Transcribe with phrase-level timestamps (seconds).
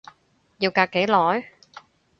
[0.57, 1.51] 要隔幾耐？